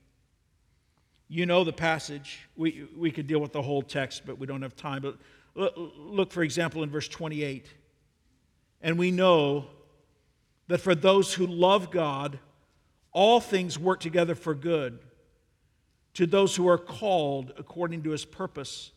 [1.28, 2.46] You know the passage.
[2.56, 5.02] We, we could deal with the whole text, but we don't have time.
[5.02, 5.18] But
[5.56, 7.66] look, for example, in verse 28.
[8.82, 9.66] And we know
[10.68, 12.38] that for those who love God,
[13.12, 14.98] all things work together for good
[16.14, 18.92] to those who are called according to his purpose.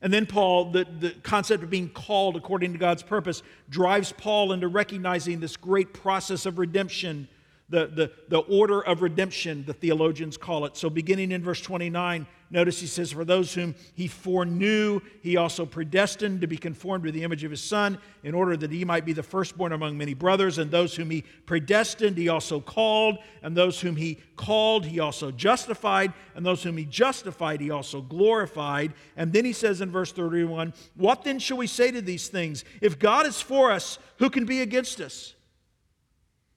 [0.00, 4.52] And then Paul, the, the concept of being called according to God's purpose, drives Paul
[4.52, 7.28] into recognizing this great process of redemption
[7.70, 10.76] the, the, the order of redemption, the theologians call it.
[10.76, 15.66] So, beginning in verse 29, notice he says, For those whom he foreknew, he also
[15.66, 19.04] predestined to be conformed to the image of his Son, in order that he might
[19.04, 20.56] be the firstborn among many brothers.
[20.56, 23.18] And those whom he predestined, he also called.
[23.42, 26.14] And those whom he called, he also justified.
[26.34, 28.94] And those whom he justified, he also glorified.
[29.14, 32.64] And then he says in verse 31, What then shall we say to these things?
[32.80, 35.34] If God is for us, who can be against us?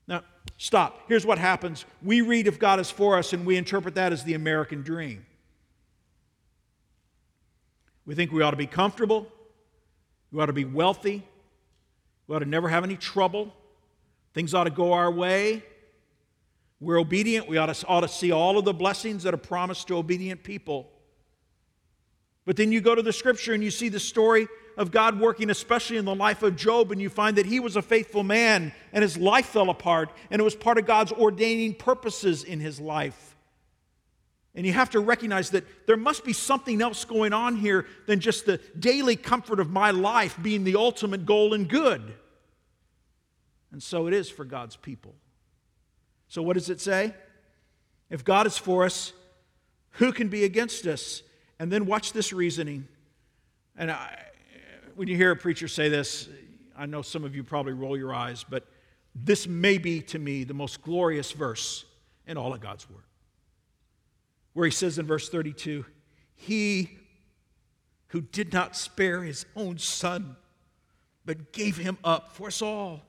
[0.07, 0.23] Now,
[0.57, 1.01] stop.
[1.07, 4.23] Here's what happens we read if God is for us, and we interpret that as
[4.23, 5.25] the American dream.
[8.05, 9.27] We think we ought to be comfortable,
[10.31, 11.23] we ought to be wealthy,
[12.27, 13.53] we ought to never have any trouble,
[14.33, 15.63] things ought to go our way.
[16.79, 19.87] We're obedient, we ought to, ought to see all of the blessings that are promised
[19.89, 20.89] to obedient people.
[22.43, 25.49] But then you go to the scripture and you see the story of God working,
[25.49, 28.71] especially in the life of Job, and you find that he was a faithful man
[28.93, 32.79] and his life fell apart, and it was part of God's ordaining purposes in his
[32.79, 33.36] life.
[34.53, 38.19] And you have to recognize that there must be something else going on here than
[38.19, 42.13] just the daily comfort of my life being the ultimate goal and good.
[43.71, 45.15] And so it is for God's people.
[46.27, 47.13] So, what does it say?
[48.10, 49.13] If God is for us,
[49.91, 51.23] who can be against us?
[51.60, 52.88] And then watch this reasoning.
[53.77, 54.17] And I,
[54.95, 56.30] when you hear a preacher say this,
[56.77, 58.67] I know some of you probably roll your eyes, but
[59.13, 61.86] this may be to me the most glorious verse
[62.27, 63.04] in all of God's Word.
[64.54, 65.86] Where he says in verse 32,
[66.36, 66.97] He
[68.08, 70.36] who did not spare his own son,
[71.25, 73.01] but gave him up for us all,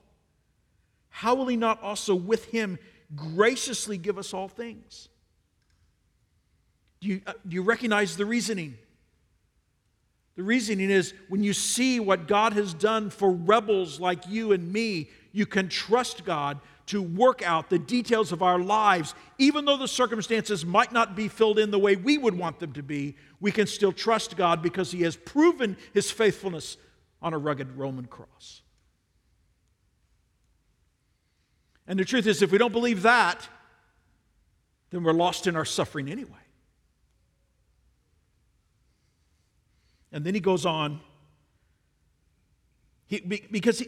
[1.09, 2.79] how will he not also with him
[3.15, 5.09] graciously give us all things?
[7.01, 8.77] Do you, uh, do you recognize the reasoning?
[10.35, 14.71] The reasoning is when you see what God has done for rebels like you and
[14.71, 19.13] me, you can trust God to work out the details of our lives.
[19.37, 22.73] Even though the circumstances might not be filled in the way we would want them
[22.73, 26.77] to be, we can still trust God because He has proven His faithfulness
[27.21, 28.61] on a rugged Roman cross.
[31.87, 33.47] And the truth is, if we don't believe that,
[34.89, 36.42] then we're lost in our suffering anyway.
[40.13, 41.01] And then he goes on.
[43.07, 43.87] He, because he,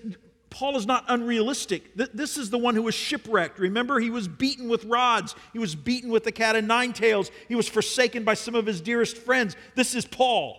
[0.50, 1.96] Paul is not unrealistic.
[1.96, 3.60] This is the one who was shipwrecked.
[3.60, 7.32] Remember, he was beaten with rods, he was beaten with the cat and nine tails,
[7.48, 9.56] he was forsaken by some of his dearest friends.
[9.76, 10.58] This is Paul.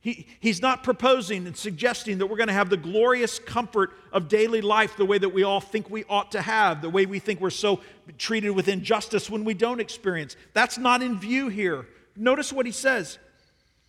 [0.00, 4.28] He, he's not proposing and suggesting that we're going to have the glorious comfort of
[4.28, 7.18] daily life the way that we all think we ought to have, the way we
[7.18, 7.80] think we're so
[8.16, 10.36] treated with injustice when we don't experience.
[10.52, 11.86] That's not in view here.
[12.14, 13.18] Notice what he says.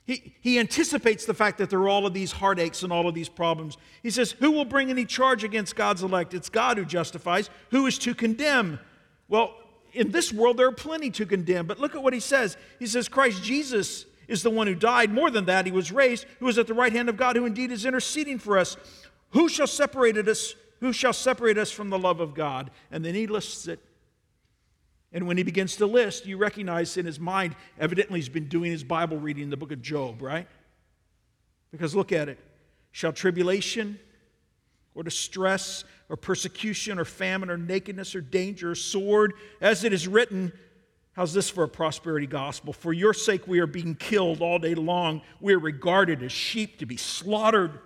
[0.08, 3.14] He, he anticipates the fact that there are all of these heartaches and all of
[3.14, 3.78] these problems.
[4.02, 6.34] He says, Who will bring any charge against God's elect?
[6.34, 7.50] It's God who justifies.
[7.72, 8.80] Who is to condemn?
[9.28, 9.54] Well,
[9.92, 11.68] in this world, there are plenty to condemn.
[11.68, 12.56] But look at what he says.
[12.80, 15.12] He says, Christ Jesus is the one who died.
[15.12, 17.46] More than that, he was raised, who is at the right hand of God, who
[17.46, 18.78] indeed is interceding for us.
[19.32, 20.56] Who shall separate us?
[20.80, 22.72] Who shall separate us from the love of God?
[22.92, 23.82] And then he lists it
[25.18, 28.70] and when he begins to list, you recognize in his mind, evidently he's been doing
[28.70, 30.48] his Bible reading in the book of Job, right?
[31.72, 32.38] Because look at it.
[32.92, 33.98] Shall tribulation
[34.94, 40.08] or distress or persecution or famine or nakedness or danger or sword, as it is
[40.08, 40.54] written,
[41.14, 42.72] How's this for a prosperity gospel?
[42.72, 45.24] For your sake, we are being killed all day long.
[45.42, 47.80] We are regarded as sheep to be slaughtered.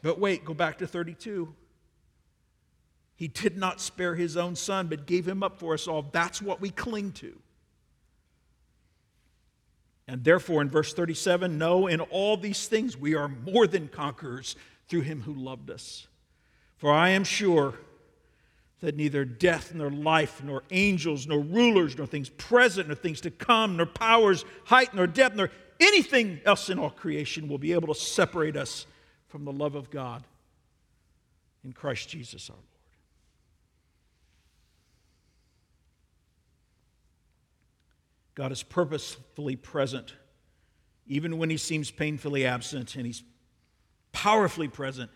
[0.00, 1.52] But wait, go back to 32.
[3.22, 6.02] He did not spare his own son, but gave him up for us all.
[6.10, 7.38] That's what we cling to.
[10.08, 14.56] And therefore, in verse 37, no, in all these things we are more than conquerors
[14.88, 16.08] through him who loved us.
[16.78, 17.74] For I am sure
[18.80, 23.30] that neither death, nor life, nor angels, nor rulers, nor things present, nor things to
[23.30, 25.48] come, nor powers, height, nor depth, nor
[25.78, 28.84] anything else in all creation will be able to separate us
[29.28, 30.24] from the love of God
[31.62, 32.71] in Christ Jesus our Lord.
[38.34, 40.14] God is purposefully present,
[41.06, 43.22] even when he seems painfully absent, and he's
[44.12, 45.10] powerfully present,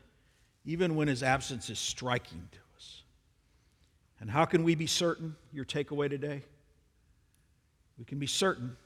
[0.64, 3.02] even when his absence is striking to us.
[4.20, 5.36] and how can we be certain?
[5.52, 6.42] Your takeaway today?
[7.98, 8.76] We can be certain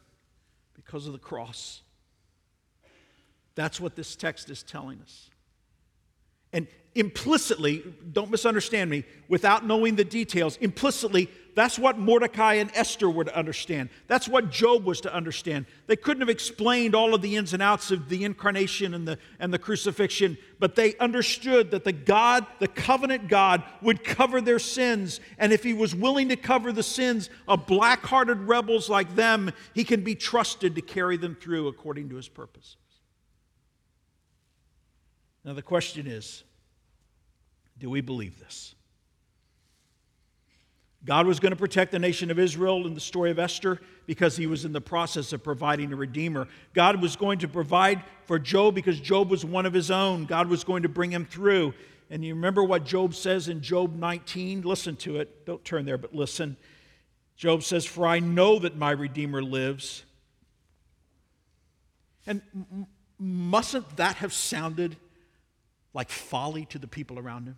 [0.74, 1.83] because of the cross.
[3.55, 5.31] That's what this text is telling us.
[6.53, 13.09] And implicitly, don't misunderstand me, without knowing the details, implicitly, that's what Mordecai and Esther
[13.09, 13.90] were to understand.
[14.07, 15.66] That's what Job was to understand.
[15.86, 19.18] They couldn't have explained all of the ins and outs of the incarnation and the,
[19.38, 24.59] and the crucifixion, but they understood that the God, the covenant God, would cover their
[24.59, 25.20] sins.
[25.38, 29.53] And if he was willing to cover the sins of black hearted rebels like them,
[29.74, 32.76] he can be trusted to carry them through according to his purposes.
[35.44, 36.44] Now, the question is
[37.78, 38.74] do we believe this?
[41.05, 44.36] God was going to protect the nation of Israel in the story of Esther because
[44.36, 46.46] he was in the process of providing a redeemer.
[46.74, 50.26] God was going to provide for Job because Job was one of his own.
[50.26, 51.72] God was going to bring him through.
[52.11, 54.62] And you remember what Job says in Job 19?
[54.62, 55.46] Listen to it.
[55.46, 56.57] Don't turn there, but listen.
[57.36, 60.05] Job says, For I know that my Redeemer lives.
[62.26, 62.42] And
[63.18, 64.96] mustn't that have sounded
[65.94, 67.57] like folly to the people around him?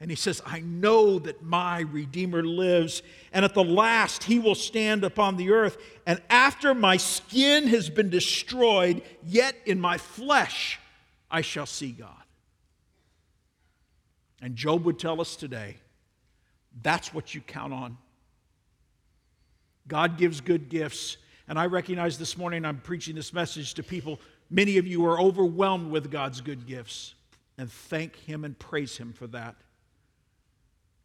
[0.00, 4.54] And he says, I know that my Redeemer lives, and at the last he will
[4.54, 5.76] stand upon the earth.
[6.06, 10.80] And after my skin has been destroyed, yet in my flesh
[11.30, 12.08] I shall see God.
[14.40, 15.76] And Job would tell us today
[16.82, 17.98] that's what you count on.
[19.86, 21.18] God gives good gifts.
[21.48, 24.18] And I recognize this morning I'm preaching this message to people.
[24.48, 27.14] Many of you are overwhelmed with God's good gifts.
[27.58, 29.56] And thank Him and praise Him for that.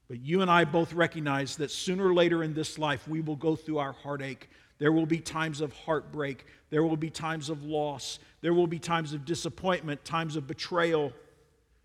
[0.07, 3.35] But you and I both recognize that sooner or later in this life, we will
[3.35, 4.49] go through our heartache.
[4.77, 6.45] There will be times of heartbreak.
[6.69, 8.19] There will be times of loss.
[8.41, 11.11] There will be times of disappointment, times of betrayal.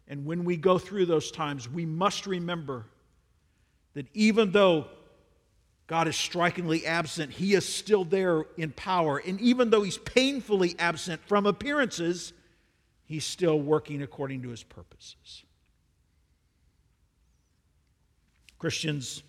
[0.06, 2.84] And when we go through those times, we must remember
[3.94, 4.86] that even though
[5.86, 9.18] God is strikingly absent, He is still there in power.
[9.18, 12.32] And even though He's painfully absent from appearances,
[13.06, 15.44] He's still working according to His purposes.
[18.60, 19.22] Christians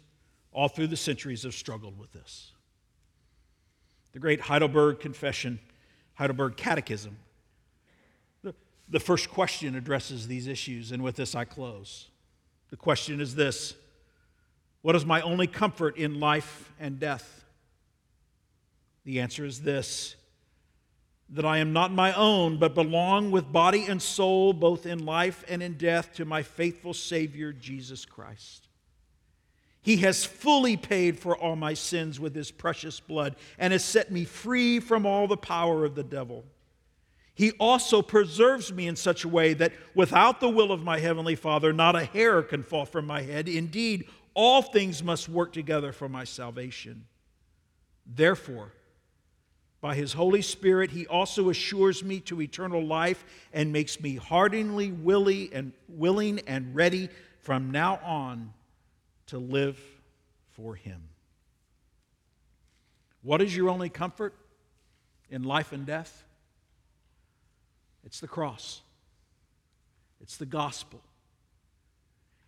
[0.51, 2.51] all through the centuries have struggled with this.
[4.11, 5.59] The great Heidelberg Confession,
[6.15, 7.15] Heidelberg Catechism,
[8.43, 8.53] the,
[8.89, 12.09] the first question addresses these issues, and with this I close.
[12.71, 13.73] The question is this
[14.81, 17.45] What is my only comfort in life and death?
[19.05, 20.17] The answer is this
[21.29, 25.45] that I am not my own, but belong with body and soul, both in life
[25.47, 28.67] and in death, to my faithful Savior, Jesus Christ.
[29.81, 34.11] He has fully paid for all my sins with his precious blood and has set
[34.11, 36.43] me free from all the power of the devil.
[37.33, 41.35] He also preserves me in such a way that without the will of my heavenly
[41.35, 43.49] Father, not a hair can fall from my head.
[43.49, 47.05] Indeed, all things must work together for my salvation.
[48.05, 48.73] Therefore,
[49.79, 54.91] by his Holy Spirit, he also assures me to eternal life and makes me heartily
[54.91, 55.49] willing
[56.45, 57.09] and ready
[57.39, 58.53] from now on
[59.31, 59.79] to live
[60.57, 61.01] for Him.
[63.23, 64.35] What is your only comfort
[65.29, 66.25] in life and death?
[68.03, 68.81] It's the cross,
[70.19, 70.99] it's the gospel,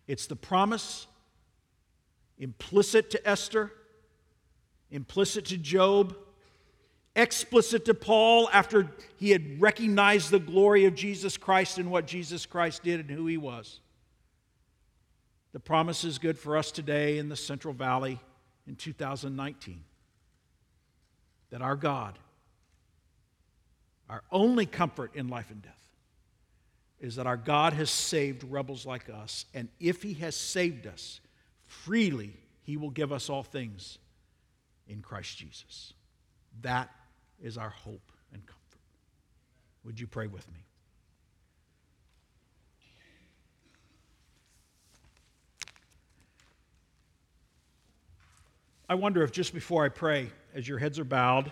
[0.06, 1.06] it's the promise
[2.38, 3.72] implicit to Esther,
[4.90, 6.14] implicit to Job,
[7.16, 12.44] explicit to Paul after he had recognized the glory of Jesus Christ and what Jesus
[12.44, 13.80] Christ did and who he was.
[15.54, 18.18] The promise is good for us today in the Central Valley
[18.66, 19.84] in 2019
[21.50, 22.18] that our God,
[24.10, 25.72] our only comfort in life and death,
[27.00, 29.46] is that our God has saved rebels like us.
[29.54, 31.20] And if He has saved us,
[31.68, 32.32] freely
[32.62, 33.98] He will give us all things
[34.88, 35.92] in Christ Jesus.
[36.62, 36.90] That
[37.40, 38.80] is our hope and comfort.
[39.84, 40.63] Would you pray with me?
[48.88, 51.50] I wonder if just before I pray, as your heads are bowed,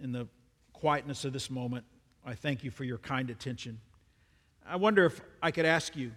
[0.00, 0.26] in the
[0.72, 1.84] quietness of this moment,
[2.24, 3.80] I thank you for your kind attention.
[4.68, 6.12] I wonder if I could ask you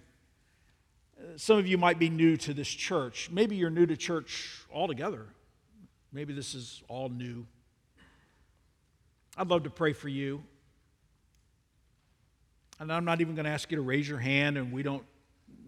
[1.36, 3.30] some of you might be new to this church.
[3.32, 5.26] Maybe you're new to church altogether.
[6.12, 7.46] Maybe this is all new.
[9.38, 10.44] I'd love to pray for you.
[12.80, 15.04] And I'm not even going to ask you to raise your hand, and we don't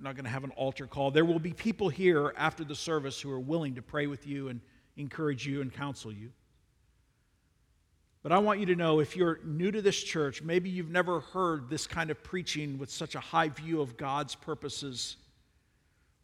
[0.02, 1.12] not going to have an altar call.
[1.12, 4.50] There will be people here after the service who are willing to pray with you
[4.50, 4.62] and
[4.98, 6.32] encourage you and counsel you.
[8.24, 11.22] But I want you to know if you're new to this church, maybe you've never
[11.22, 15.18] heard this kind of preaching with such a high view of God's purposes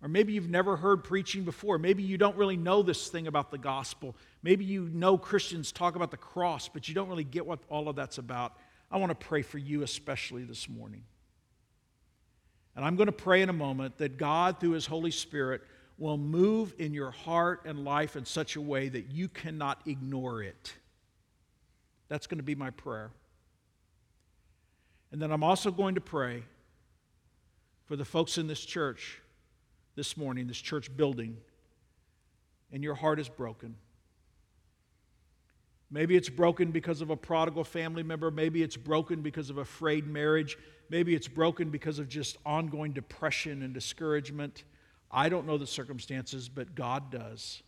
[0.02, 1.80] or maybe you've never heard preaching before.
[1.80, 4.16] Maybe you don't really know this thing about the gospel.
[4.44, 7.90] Maybe you know Christians talk about the cross, but you don't really get what all
[7.90, 8.54] of that's about.
[8.92, 11.04] I want to pray for you, especially this morning.
[12.78, 15.64] And I'm going to pray in a moment that God, through His Holy Spirit,
[15.98, 20.44] will move in your heart and life in such a way that you cannot ignore
[20.44, 20.74] it.
[22.08, 23.10] That's going to be my prayer.
[25.12, 26.44] And then I'm also going to pray
[27.86, 29.22] for the folks in this church
[29.96, 31.36] this morning, this church building,
[32.72, 33.76] and your heart is broken.
[35.90, 38.30] Maybe it's broken because of a prodigal family member.
[38.30, 40.58] Maybe it's broken because of a frayed marriage.
[40.90, 44.64] Maybe it's broken because of just ongoing depression and discouragement.
[45.10, 47.64] I don't know the circumstances, but God does.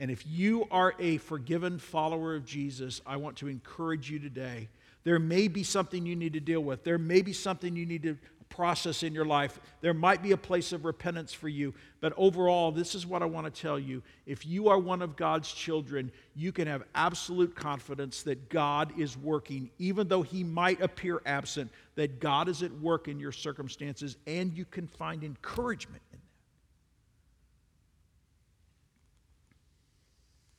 [0.00, 4.68] And if you are a forgiven follower of Jesus, I want to encourage you today.
[5.04, 6.82] There may be something you need to deal with.
[6.82, 8.16] There may be something you need to
[8.52, 9.58] process in your life.
[9.80, 13.24] There might be a place of repentance for you, but overall, this is what I
[13.24, 14.02] want to tell you.
[14.26, 19.16] If you are one of God's children, you can have absolute confidence that God is
[19.16, 24.16] working, even though He might appear absent, that God is at work in your circumstances,
[24.26, 26.18] and you can find encouragement in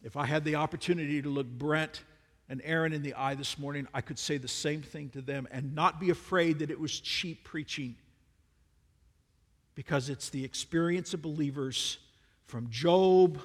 [0.02, 0.08] that.
[0.08, 2.04] If I had the opportunity to look Brent,
[2.50, 5.48] and Aaron in the eye this morning, I could say the same thing to them
[5.52, 7.96] and not be afraid that it was cheap preaching
[9.76, 11.98] because it's the experience of believers
[12.46, 13.40] from Job,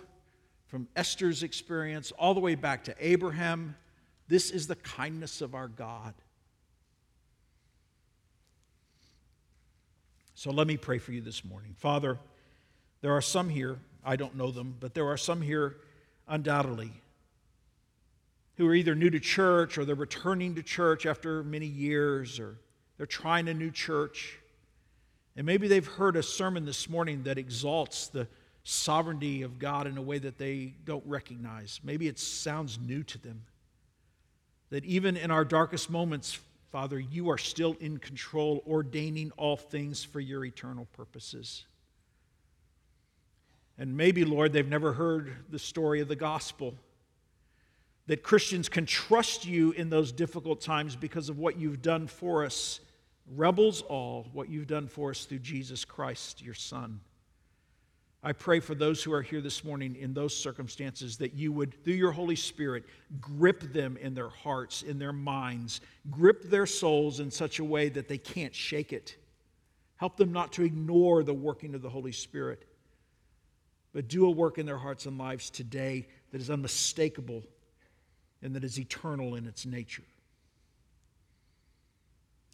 [0.67, 3.77] from Esther's experience, all the way back to Abraham.
[4.27, 6.15] This is the kindness of our God.
[10.35, 11.75] So let me pray for you this morning.
[11.79, 12.19] Father,
[13.01, 15.77] there are some here, I don't know them, but there are some here
[16.29, 16.93] undoubtedly
[18.59, 22.59] who are either new to church or they're returning to church after many years or
[22.97, 24.37] they're trying a new church.
[25.37, 28.27] And maybe they've heard a sermon this morning that exalts the
[28.65, 31.79] sovereignty of God in a way that they don't recognize.
[31.85, 33.45] Maybe it sounds new to them.
[34.71, 36.37] That even in our darkest moments,
[36.73, 41.65] Father, you are still in control, ordaining all things for your eternal purposes.
[43.79, 46.75] And maybe, Lord, they've never heard the story of the gospel
[48.09, 52.45] that Christians can trust you in those difficult times because of what you've done for
[52.45, 52.81] us,
[53.37, 57.01] rebels all, what you've done for us through Jesus Christ, your Son.
[58.23, 61.85] I pray for those who are here this morning in those circumstances that you would,
[61.85, 62.85] through your Holy Spirit,
[63.21, 67.91] grip them in their hearts, in their minds, grip their souls in such a way
[67.91, 69.17] that they can't shake it.
[69.97, 72.67] Help them not to ignore the working of the Holy Spirit,
[73.93, 77.45] but do a work in their hearts and lives today that is unmistakable
[78.43, 80.05] and that is eternal in its nature.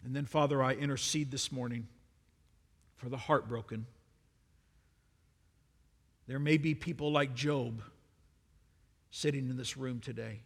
[0.03, 1.87] And then, Father, I intercede this morning
[2.97, 3.85] for the heartbroken.
[6.27, 7.81] There may be people like Job
[9.11, 10.41] sitting in this room today.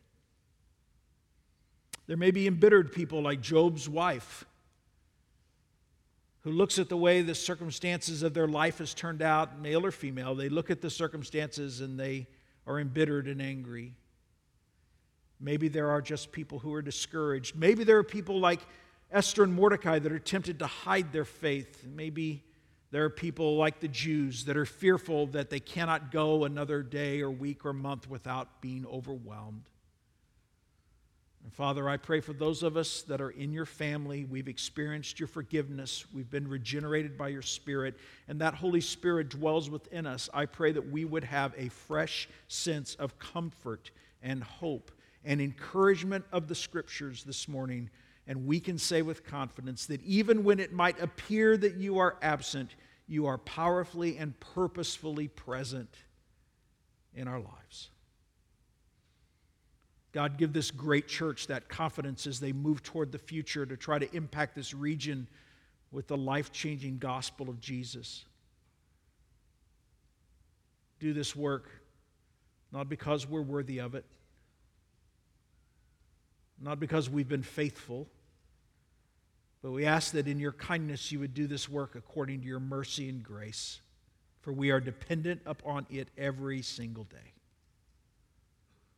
[2.07, 4.45] There may be embittered people like Job's wife
[6.41, 9.91] who looks at the way the circumstances of their life has turned out, male or
[9.91, 10.35] female.
[10.35, 12.27] They look at the circumstances and they
[12.65, 13.93] are embittered and angry.
[15.39, 17.55] Maybe there are just people who are discouraged.
[17.55, 18.59] Maybe there are people like
[19.11, 21.85] Esther and Mordecai that are tempted to hide their faith.
[21.85, 22.43] Maybe
[22.91, 27.21] there are people like the Jews that are fearful that they cannot go another day
[27.21, 29.63] or week or month without being overwhelmed.
[31.43, 34.25] And Father, I pray for those of us that are in your family.
[34.25, 36.05] We've experienced your forgiveness.
[36.13, 37.95] We've been regenerated by your Spirit,
[38.27, 40.29] and that Holy Spirit dwells within us.
[40.33, 44.91] I pray that we would have a fresh sense of comfort and hope
[45.29, 47.87] and encouragement of the scriptures this morning.
[48.25, 52.17] And we can say with confidence that even when it might appear that you are
[52.23, 52.75] absent,
[53.07, 55.93] you are powerfully and purposefully present
[57.13, 57.91] in our lives.
[60.13, 63.99] God, give this great church that confidence as they move toward the future to try
[63.99, 65.27] to impact this region
[65.91, 68.25] with the life changing gospel of Jesus.
[70.99, 71.69] Do this work
[72.71, 74.05] not because we're worthy of it,
[76.61, 78.07] not because we've been faithful,
[79.61, 82.59] but we ask that in your kindness you would do this work according to your
[82.59, 83.81] mercy and grace,
[84.41, 87.33] for we are dependent upon it every single day.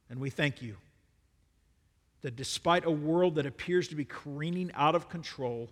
[0.10, 0.76] And we thank you
[2.22, 5.70] that despite a world that appears to be careening out of control,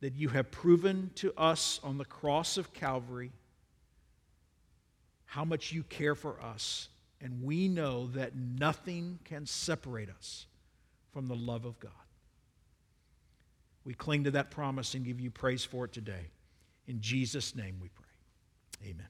[0.00, 3.32] that you have proven to us on the cross of Calvary
[5.26, 6.88] how much you care for us.
[7.20, 10.46] And we know that nothing can separate us
[11.12, 11.92] from the love of God.
[13.84, 16.30] We cling to that promise and give you praise for it today.
[16.86, 18.90] In Jesus' name we pray.
[18.90, 19.08] Amen.